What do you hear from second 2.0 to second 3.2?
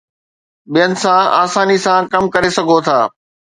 ڪم ڪري سگهو ٿا